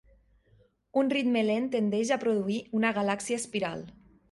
Un 1.01 1.11
ritme 1.15 1.43
lent 1.51 1.69
tendeix 1.77 2.13
a 2.15 2.19
produir 2.25 2.59
una 2.81 2.95
galàxia 2.99 3.41
espiral. 3.45 3.89